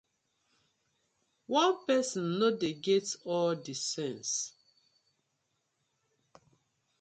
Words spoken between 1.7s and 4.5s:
pesin no dey get all the sence.